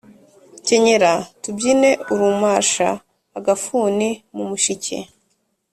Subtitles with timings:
[0.65, 4.97] Kenyera tubyine urumasha.-Agafuni mu mushike.